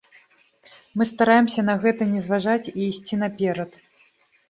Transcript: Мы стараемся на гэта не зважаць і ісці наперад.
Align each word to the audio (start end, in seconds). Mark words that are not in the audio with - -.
Мы 1.01 1.07
стараемся 1.11 1.65
на 1.69 1.77
гэта 1.85 2.09
не 2.17 2.25
зважаць 2.27 2.71
і 2.75 2.77
ісці 2.91 3.25
наперад. 3.25 3.83